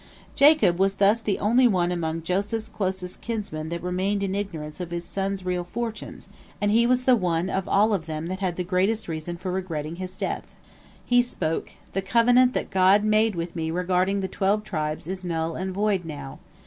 Jacob 0.33 0.79
was 0.79 0.95
thus 0.95 1.21
the 1.21 1.37
only 1.37 1.67
one 1.67 1.91
among 1.91 2.23
Joseph's 2.23 2.67
closest 2.67 3.21
kinsmen 3.21 3.69
that 3.69 3.83
remained 3.83 4.23
in 4.23 4.33
ignorance 4.33 4.79
of 4.79 4.89
his 4.89 5.05
son's 5.05 5.45
real 5.45 5.63
fortunes, 5.63 6.27
and 6.59 6.71
he 6.71 6.87
was 6.87 7.03
the 7.03 7.15
one 7.15 7.51
of 7.51 7.65
them 7.65 7.69
all 7.71 7.89
that 7.99 8.39
had 8.39 8.55
the 8.55 8.63
greatest 8.63 9.07
reason 9.07 9.37
for 9.37 9.51
regretting 9.51 9.97
his 9.97 10.17
death. 10.17 10.55
He 11.05 11.21
spoke: 11.21 11.73
"The 11.93 12.01
covenant 12.01 12.53
that 12.53 12.71
God 12.71 13.03
made 13.03 13.35
with 13.35 13.55
me 13.55 13.69
regarding 13.69 14.21
the 14.21 14.27
twelve 14.27 14.63
tribes 14.63 15.05
is 15.05 15.23
null 15.23 15.55
and 15.55 15.71
void 15.71 16.03
now. 16.03 16.39